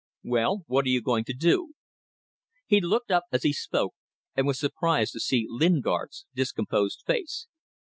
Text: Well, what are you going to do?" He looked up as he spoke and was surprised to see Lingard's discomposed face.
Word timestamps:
Well, 0.23 0.63
what 0.65 0.85
are 0.85 0.89
you 0.89 0.99
going 1.03 1.25
to 1.25 1.33
do?" 1.35 1.75
He 2.65 2.81
looked 2.81 3.11
up 3.11 3.25
as 3.31 3.43
he 3.43 3.53
spoke 3.53 3.93
and 4.35 4.47
was 4.47 4.57
surprised 4.59 5.13
to 5.13 5.19
see 5.19 5.45
Lingard's 5.47 6.25
discomposed 6.33 7.03
face. 7.05 7.45